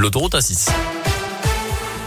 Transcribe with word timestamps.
l'autoroute 0.00 0.34
A6. 0.34 0.70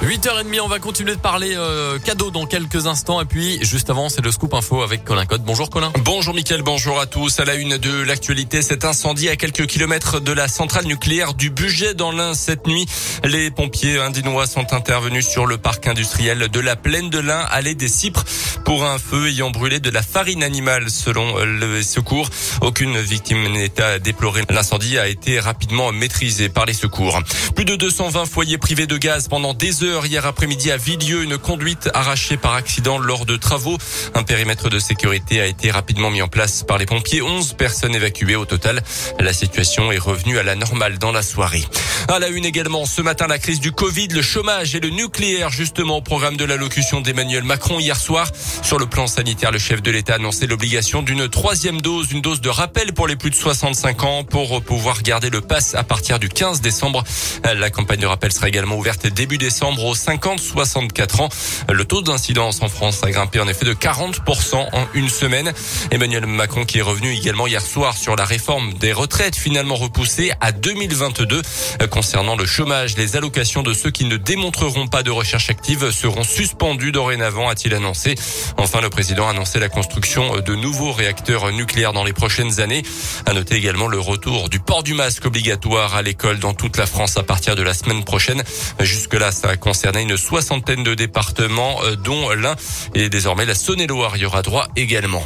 8h30, 0.04 0.60
on 0.60 0.68
va 0.68 0.80
continuer 0.80 1.16
de 1.16 1.22
parler 1.22 1.54
euh, 1.56 1.98
cadeaux 1.98 2.30
dans 2.30 2.46
quelques 2.46 2.88
instants. 2.88 3.22
Et 3.22 3.26
puis, 3.26 3.64
juste 3.64 3.90
avant, 3.90 4.10
c'est 4.10 4.22
le 4.22 4.32
scoop 4.32 4.54
info 4.54 4.82
avec 4.82 5.06
Colin 5.06 5.26
Code. 5.26 5.44
Bonjour 5.44 5.70
Colin. 5.70 5.94
Bonjour 6.00 6.34
Mickaël, 6.34 6.62
bonjour 6.62 7.00
à 7.00 7.06
tous. 7.06 7.40
À 7.40 7.46
la 7.46 7.56
une 7.56 7.78
de 7.78 8.04
l'actualité, 8.04 8.62
cet 8.62 8.84
incendie 8.84 9.30
à 9.30 9.38
quelques 9.38 9.66
kilomètres 9.66 10.20
de 10.20 10.34
la 10.34 10.50
centrale 10.50 10.86
nucléaire 10.88 11.34
du 11.34 11.52
budget 11.52 11.94
dans 11.94 12.12
l'Ain 12.12 12.34
cette 12.34 12.68
nuit. 12.68 12.86
Les 13.24 13.50
pompiers 13.50 13.98
indinois 14.00 14.46
sont 14.46 14.74
intervenus 14.74 15.26
sur 15.26 15.46
le 15.46 15.58
parc 15.58 15.88
industriel 15.88 16.50
de 16.50 16.60
la 16.60 16.76
plaine 16.76 17.10
de 17.10 17.20
l'Ain, 17.20 17.46
allée 17.50 17.76
des 17.76 17.88
Cypres, 17.88 18.26
pour 18.64 18.86
un 18.86 18.98
feu 18.98 19.28
ayant 19.28 19.52
brûlé 19.52 19.80
de 19.80 19.90
la 19.90 20.02
farine 20.02 20.44
animale 20.44 20.90
selon 20.90 21.38
le 21.44 21.82
secours. 21.82 22.30
Aucune 22.62 23.00
victime 23.00 23.52
n'est 23.52 23.82
à 23.82 24.00
déplorer. 24.00 24.44
L'incendie 24.50 24.98
a 24.98 25.08
été 25.08 25.40
rapidement 25.40 25.92
maîtrisé 25.92 26.50
par 26.50 26.66
les 26.66 26.74
secours. 26.74 27.20
Plus 27.56 27.66
de 27.66 27.76
220 27.76 28.26
foyers 28.26 28.58
privés 28.58 28.88
de 28.88 28.98
gaz 28.98 29.28
pendant 29.28 29.54
des 29.54 29.84
heures 29.84 30.06
hier 30.06 30.26
après-midi 30.26 30.72
à 30.72 30.78
Villieu, 30.78 31.24
une 31.24 31.38
conduite 31.38 31.90
arrachée 31.94 32.38
par 32.38 32.54
accident 32.54 32.98
lors 32.98 33.26
de 33.26 33.38
travaux. 33.38 33.78
Un 34.16 34.24
périmètre 34.24 34.70
de 34.70 34.80
sécurité 34.80 35.42
a 35.42 35.46
été 35.46 35.72
rapidement 35.72 36.10
mis 36.10 36.22
en 36.22 36.28
place 36.28 36.64
par 36.64 36.78
les 36.78 36.86
pompiers. 36.86 37.22
11 37.22 37.54
personnes 37.54 37.96
évacuées 37.96 38.36
au 38.36 38.46
total. 38.46 38.82
La 39.20 39.34
situation 39.34 39.92
est 39.92 39.98
revenue 39.98 40.38
à 40.38 40.44
la 40.44 40.56
normale 40.56 40.98
dans 41.00 41.12
la 41.12 41.22
soirée. 41.22 41.64
À 42.08 42.20
la 42.20 42.28
une 42.28 42.46
également, 42.46 42.86
ce 42.86 43.02
matin, 43.02 43.28
la 43.28 43.40
crise 43.40 43.60
du 43.60 43.72
Covid, 43.72 44.08
le 44.10 44.22
chômage 44.22 44.76
et 44.76 44.80
le 44.80 44.90
nucléaire, 44.90 45.50
justement, 45.50 45.98
au 45.98 46.02
programme 46.02 46.38
de 46.38 46.46
l'allocution 46.46 47.02
d'Emmanuel 47.02 47.44
Macron 47.44 47.80
hier 47.80 47.98
soir. 47.98 48.30
Sur 48.62 48.78
le 48.78 48.86
plan 48.86 49.08
sanitaire, 49.08 49.52
le 49.52 49.60
chef 49.60 49.82
de 49.82 49.92
l'État 49.92 50.14
a 50.14 50.16
annoncé 50.18 50.48
l'obligation 50.48 51.02
d'une 51.02 51.28
troisième 51.28 51.82
dose, 51.82 52.12
une 52.12 52.22
dose 52.22 52.42
de 52.42 52.50
rappel 52.50 52.94
pour 52.94 53.08
les 53.08 53.16
plus 53.16 53.30
de 53.30 53.36
65 53.36 54.04
ans 54.04 54.24
pour 54.24 54.62
pouvoir 54.62 55.02
garder 55.02 55.30
le 55.30 55.42
pass 55.42 55.76
à 55.76 55.84
partir 55.84 56.20
du 56.20 56.30
15 56.30 56.62
décembre. 56.62 57.04
La 57.44 57.70
campagne 57.70 58.00
de 58.00 58.06
rappel 58.06 58.32
sera 58.32 58.48
également 58.48 58.78
ouverte 58.78 59.08
début 59.08 59.38
décembre 59.38 59.84
aux 59.86 59.96
50-64 59.96 61.22
ans. 61.22 61.30
Le 61.72 61.86
taux 61.86 62.02
d'incidence 62.02 62.62
en 62.62 62.70
France 62.70 63.04
a 63.04 63.12
grimpé 63.12 63.40
en 63.40 63.48
effet 63.48 63.66
de 63.66 63.74
40% 63.74 64.56
en 64.56 64.88
une 64.94 65.10
semaine. 65.10 65.52
Emmanuel 65.92 66.26
Macron 66.26 66.66
qui 66.66 66.80
est 66.80 66.84
revenu 66.84 67.12
également 67.14 67.48
hier 67.48 67.62
soir 67.62 67.98
sur 67.98 68.16
la 68.16 68.26
réforme 68.26 68.74
des 68.74 68.94
retraites 68.94 69.36
finalement 69.36 69.76
repoussée 69.76 70.32
à 70.42 70.52
2022. 70.52 71.42
Concernant 71.90 72.36
le 72.36 72.46
chômage, 72.46 72.98
les 72.98 73.16
allocations 73.16 73.64
de 73.64 73.74
ceux 73.74 73.92
qui 73.92 74.06
ne 74.06 74.18
démontreront 74.18 74.88
pas 74.88 75.04
de 75.04 75.12
recherche 75.12 75.50
active 75.50 75.92
seront 75.92 76.24
suspendues 76.24 76.92
dorénavant, 76.92 77.50
a-t-il 77.50 77.74
annoncé. 77.74 78.16
Enfin, 78.58 78.82
le 78.82 78.90
président 78.90 79.28
a 79.28 79.32
annoncé 79.32 79.60
la 79.60 79.70
construction 79.70 80.40
de 80.40 80.56
nouveaux 80.56 80.92
réacteurs 80.92 81.52
nucléaires 81.52 81.94
dans 81.94 82.04
les 82.04 82.14
prochaines 82.14 82.60
années. 82.60 82.84
À 83.26 83.34
noter 83.34 83.56
également 83.56 83.88
le 83.88 84.00
retour 84.00 84.50
du 84.50 84.60
port 84.60 84.84
du 84.84 84.94
masque 84.94 85.26
obligatoire 85.26 85.96
à 85.96 86.02
l'école 86.02 86.40
dans 86.40 86.54
toute 86.54 86.78
la 86.78 86.86
France 86.86 87.18
à 87.18 87.24
partir 87.24 87.56
de 87.56 87.64
la 87.64 87.74
semaine 87.74 88.04
prochaine. 88.04 88.44
Jusque-là, 88.80 89.32
ça 89.32 89.50
a 89.50 89.58
concerné 89.58 90.02
une 90.02 90.18
soixantaine 90.18 90.84
de 90.84 90.94
départements, 90.94 91.80
euh, 91.84 91.96
dont 91.96 92.30
l'un 92.32 92.56
et 92.96 93.10
désormais 93.10 93.46
la 93.46 93.56
Saône-et-Loire 93.56 94.18
y 94.18 94.26
aura 94.26 94.42
droit 94.42 94.68
également. 94.76 95.24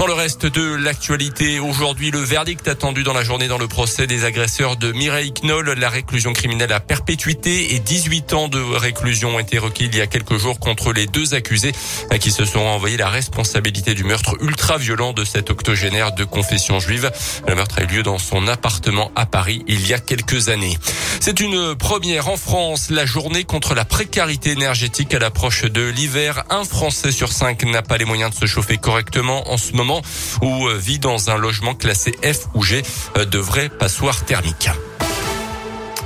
Dans 0.00 0.06
le 0.06 0.14
reste 0.14 0.46
de 0.46 0.76
l'actualité, 0.76 1.60
aujourd'hui, 1.60 2.10
le 2.10 2.20
verdict 2.20 2.66
attendu 2.68 3.02
dans 3.02 3.12
la 3.12 3.22
journée 3.22 3.48
dans 3.48 3.58
le 3.58 3.68
procès 3.68 4.06
des 4.06 4.24
agresseurs 4.24 4.76
de 4.76 4.92
Mireille 4.92 5.34
Knoll. 5.42 5.74
La 5.78 5.90
réclusion 5.90 6.32
criminelle 6.32 6.72
à 6.72 6.80
perpétuité 6.80 7.74
et 7.74 7.80
18 7.80 8.32
ans 8.32 8.48
de 8.48 8.62
réclusion 8.62 9.36
ont 9.36 9.38
été 9.38 9.58
requis 9.58 9.84
il 9.84 9.94
y 9.94 10.00
a 10.00 10.06
quelques 10.06 10.38
jours 10.38 10.58
contre 10.58 10.94
les 10.94 11.04
deux 11.04 11.34
accusés 11.34 11.72
qui 12.18 12.30
se 12.30 12.46
sont 12.46 12.60
envoyés 12.60 12.96
la 12.96 13.10
responsabilité 13.10 13.92
du 13.92 14.04
meurtre 14.04 14.38
ultra-violent 14.40 15.12
de 15.12 15.22
cet 15.22 15.50
octogénaire 15.50 16.12
de 16.12 16.24
confession 16.24 16.80
juive. 16.80 17.10
Le 17.46 17.54
meurtre 17.54 17.80
a 17.80 17.82
eu 17.82 17.86
lieu 17.86 18.02
dans 18.02 18.18
son 18.18 18.48
appartement 18.48 19.12
à 19.16 19.26
Paris 19.26 19.64
il 19.68 19.86
y 19.86 19.92
a 19.92 19.98
quelques 19.98 20.48
années. 20.48 20.78
C'est 21.20 21.40
une 21.40 21.74
première 21.74 22.28
en 22.28 22.38
France, 22.38 22.88
la 22.88 23.04
journée 23.04 23.44
contre 23.44 23.74
la 23.74 23.84
précarité 23.84 24.52
énergétique 24.52 25.12
à 25.12 25.18
l'approche 25.18 25.64
de 25.64 25.82
l'hiver. 25.82 26.44
Un 26.48 26.64
Français 26.64 27.12
sur 27.12 27.30
cinq 27.34 27.64
n'a 27.64 27.82
pas 27.82 27.98
les 27.98 28.06
moyens 28.06 28.30
de 28.30 28.36
se 28.36 28.46
chauffer 28.46 28.78
correctement 28.78 29.52
en 29.52 29.58
ce 29.58 29.72
moment 29.72 29.89
ou 30.42 30.68
vit 30.76 30.98
dans 30.98 31.30
un 31.30 31.36
logement 31.36 31.74
classé 31.74 32.12
F 32.22 32.46
ou 32.54 32.62
G 32.62 32.82
de 33.16 33.38
vraies 33.38 33.68
passoires 33.68 34.24
thermiques. 34.24 34.70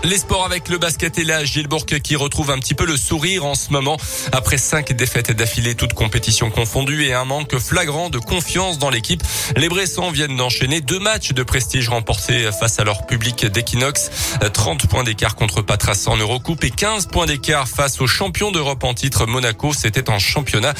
Les 0.04 0.18
sports 0.18 0.44
avec 0.44 0.68
le 0.68 0.76
basket 0.76 1.18
et 1.18 1.24
la 1.24 1.46
Gilbourg 1.46 1.86
qui 1.86 2.14
retrouve 2.14 2.50
un 2.50 2.58
petit 2.58 2.74
peu 2.74 2.84
le 2.84 2.94
sourire 2.94 3.46
en 3.46 3.54
ce 3.54 3.70
moment 3.70 3.96
après 4.32 4.58
cinq 4.58 4.92
défaites 4.92 5.30
d'affilée 5.30 5.74
toutes 5.74 5.94
compétitions 5.94 6.50
confondues 6.50 7.06
et 7.06 7.14
un 7.14 7.24
manque 7.24 7.58
flagrant 7.58 8.10
de 8.10 8.18
confiance 8.18 8.78
dans 8.78 8.90
l'équipe. 8.90 9.22
Les 9.56 9.70
Bressans 9.70 10.10
viennent 10.10 10.36
d'enchaîner 10.36 10.82
deux 10.82 10.98
matchs 10.98 11.32
de 11.32 11.42
prestige 11.42 11.88
remportés 11.88 12.50
face 12.52 12.78
à 12.78 12.84
leur 12.84 13.06
public 13.06 13.46
d'Equinox. 13.46 14.10
30 14.52 14.86
points 14.88 15.04
d'écart 15.04 15.36
contre 15.36 15.62
Patras 15.62 16.04
en 16.06 16.18
Eurocoupe 16.18 16.64
et 16.64 16.70
15 16.70 17.06
points 17.06 17.26
d'écart 17.26 17.66
face 17.66 18.02
aux 18.02 18.06
champions 18.06 18.52
d'Europe 18.52 18.84
en 18.84 18.92
titre 18.92 19.24
Monaco. 19.24 19.72
C'était 19.72 20.10
en 20.10 20.18
championnat. 20.18 20.74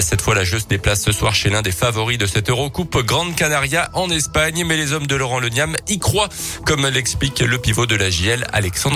Cette 0.00 0.22
fois, 0.22 0.36
la 0.36 0.44
jeu 0.44 0.60
se 0.60 0.66
déplace 0.66 1.02
ce 1.02 1.10
soir 1.10 1.34
chez 1.34 1.50
l'un 1.50 1.62
des 1.62 1.72
favoris 1.72 2.18
de 2.18 2.26
cette 2.26 2.48
Eurocoupe, 2.48 3.04
Grande 3.04 3.34
Canaria 3.34 3.90
en 3.94 4.08
Espagne. 4.08 4.64
Mais 4.64 4.76
les 4.76 4.92
hommes 4.92 5.08
de 5.08 5.16
Laurent 5.16 5.40
Leniam 5.40 5.76
y 5.88 5.98
croient, 5.98 6.28
comme 6.64 6.86
l'explique 6.86 7.40
le 7.40 7.58
pivot 7.58 7.86
de 7.86 7.96
la 7.96 8.08
JL, 8.08 8.46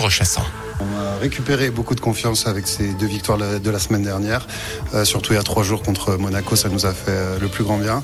Chassan. 0.09 0.43
On 0.81 1.01
a 1.01 1.19
récupéré 1.21 1.71
beaucoup 1.71 1.95
de 1.95 2.01
confiance 2.01 2.47
avec 2.47 2.67
ces 2.67 2.93
deux 2.95 3.07
victoires 3.07 3.39
de 3.39 3.71
la 3.71 3.79
semaine 3.79 4.03
dernière. 4.03 4.47
Euh, 4.95 5.05
surtout 5.05 5.33
il 5.33 5.37
y 5.37 5.39
a 5.39 5.43
trois 5.43 5.63
jours 5.63 5.83
contre 5.83 6.17
Monaco, 6.17 6.57
ça 6.57 6.69
nous 6.69 6.87
a 6.87 6.93
fait 6.93 7.11
euh, 7.11 7.39
le 7.39 7.49
plus 7.49 7.65
grand 7.65 7.79
bien. 7.79 8.03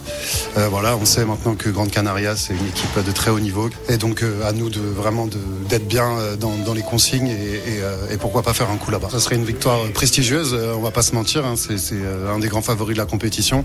Euh, 0.57 0.69
voilà, 0.69 0.97
on 0.97 1.05
sait 1.05 1.25
maintenant 1.25 1.55
que 1.55 1.69
Grande 1.71 1.91
Canaria 1.91 2.37
c'est 2.37 2.55
une 2.55 2.67
équipe 2.67 3.05
de 3.05 3.13
très 3.13 3.31
haut 3.31 3.41
niveau 3.41 3.69
et 3.89 3.97
donc 3.97 4.23
euh, 4.23 4.47
à 4.49 4.53
nous 4.53 4.71
de 4.71 4.81
vraiment 4.81 5.29
d'être 5.69 5.89
bien 5.89 6.09
dans, 6.39 6.55
dans, 6.65 6.75
les 6.75 6.83
consignes 6.83 7.29
et, 7.29 7.33
et, 7.33 8.13
et, 8.13 8.17
pourquoi 8.17 8.43
pas 8.43 8.55
faire 8.55 8.71
un 8.71 8.77
coup 8.77 8.91
là-bas. 8.91 9.09
Ça 9.11 9.21
serait 9.21 9.37
une 9.37 9.45
victoire 9.45 9.81
prestigieuse, 9.93 10.55
on 10.55 10.81
va 10.81 10.91
pas 10.91 11.03
se 11.03 11.15
mentir, 11.15 11.45
hein, 11.45 11.55
c'est 11.57 11.97
un 12.33 12.39
des 12.39 12.49
grands 12.49 12.63
favoris 12.63 12.95
de 12.95 13.01
la 13.01 13.07
compétition 13.07 13.65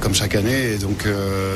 comme 0.00 0.14
chaque 0.14 0.34
année 0.34 0.72
et 0.72 0.78
donc 0.78 1.06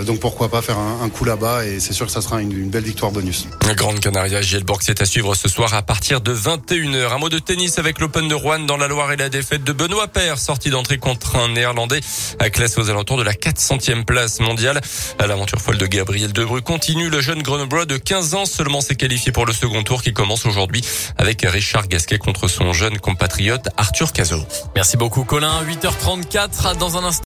donc 0.06 0.20
pourquoi 0.20 0.48
pas 0.48 0.62
faire 0.62 0.78
un, 0.78 1.04
un 1.04 1.08
coup 1.08 1.24
là-bas 1.24 1.64
et 1.64 1.80
c'est 1.80 1.92
sûr 1.92 2.06
que 2.06 2.12
ça 2.12 2.20
sera 2.20 2.40
une, 2.40 2.52
une, 2.52 2.70
belle 2.70 2.84
victoire 2.84 3.12
bonus. 3.12 3.46
Grande 3.76 4.00
Canaria, 4.00 4.42
Gielborg, 4.42 4.80
c'est 4.82 5.00
à 5.00 5.04
suivre 5.04 5.34
ce 5.34 5.48
soir 5.48 5.71
à 5.74 5.82
partir 5.82 6.20
de 6.20 6.32
21 6.32 7.12
un 7.12 7.18
mot 7.18 7.28
de 7.28 7.38
tennis 7.38 7.78
avec 7.78 7.98
l'Open 8.00 8.28
de 8.28 8.34
Rouen 8.34 8.60
dans 8.60 8.76
la 8.76 8.88
Loire 8.88 9.12
et 9.12 9.16
la 9.16 9.28
défaite 9.28 9.64
de 9.64 9.72
Benoît 9.72 10.08
Paire, 10.08 10.38
sorti 10.38 10.70
d'entrée 10.70 10.98
contre 10.98 11.36
un 11.36 11.48
néerlandais 11.48 12.00
à 12.38 12.50
classe 12.50 12.78
aux 12.78 12.90
alentours 12.90 13.16
de 13.16 13.22
la 13.22 13.32
400e 13.32 14.04
place 14.04 14.40
mondiale. 14.40 14.80
L'aventure 15.18 15.60
folle 15.60 15.78
de 15.78 15.86
Gabriel 15.86 16.32
Debru 16.32 16.62
continue. 16.62 17.08
Le 17.08 17.20
jeune 17.20 17.42
Grenoblois 17.42 17.86
de 17.86 17.96
15 17.96 18.34
ans 18.34 18.44
seulement 18.44 18.80
s'est 18.80 18.96
qualifié 18.96 19.32
pour 19.32 19.46
le 19.46 19.52
second 19.52 19.82
tour 19.82 20.02
qui 20.02 20.12
commence 20.12 20.46
aujourd'hui 20.46 20.82
avec 21.18 21.42
Richard 21.42 21.88
Gasquet 21.88 22.18
contre 22.18 22.48
son 22.48 22.72
jeune 22.72 22.98
compatriote 22.98 23.68
Arthur 23.76 24.12
Cazot. 24.12 24.46
Merci 24.74 24.96
beaucoup 24.96 25.24
Colin. 25.24 25.62
8h34 25.64 26.76
dans 26.78 26.96
un 26.96 27.04
instant. 27.04 27.20